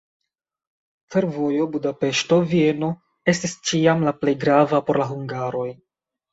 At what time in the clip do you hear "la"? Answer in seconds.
4.09-4.17, 5.05-5.11